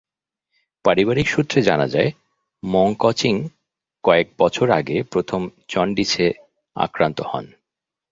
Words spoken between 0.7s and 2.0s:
পারিবারিক সূত্রে জানা